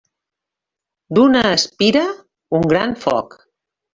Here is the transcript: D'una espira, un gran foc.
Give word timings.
D'una 1.17 1.43
espira, 1.57 2.03
un 2.61 2.67
gran 2.71 2.95
foc. 3.07 3.37